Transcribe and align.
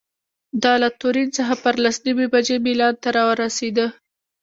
دا 0.63 0.73
له 0.81 0.89
تورین 0.99 1.29
څخه 1.37 1.53
پر 1.63 1.75
لس 1.83 1.97
نیمې 2.05 2.27
بجې 2.33 2.57
میلان 2.65 2.93
ته 3.01 3.09
رارسېده. 3.17 3.87